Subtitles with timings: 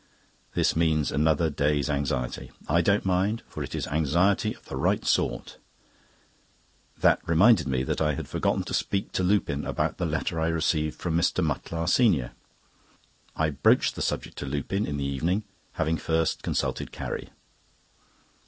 [0.55, 5.05] This means another day's anxiety; I don't mind, for it is anxiety of the right
[5.05, 5.59] sort.
[6.97, 10.47] That reminded me that I had forgotten to speak to Lupin about the letter I
[10.47, 11.45] received from Mr.
[11.45, 12.31] Mutlar, senr.
[13.35, 15.43] I broached the subject to Lupin in the evening,
[15.73, 17.29] having first consulted Carrie.